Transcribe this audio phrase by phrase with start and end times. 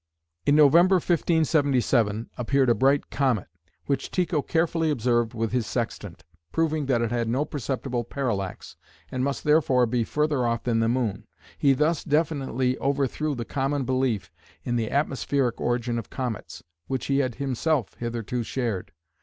[0.47, 3.49] In November, 1577, appeared a bright comet,
[3.85, 8.77] which Tycho carefully observed with his sextant, proving that it had no perceptible parallax,
[9.11, 11.27] and must therefore be further off than the moon.
[11.55, 14.31] He thus definitely overthrew the common belief
[14.63, 18.93] in the atmospheric origin of comets, which he had himself hitherto shared.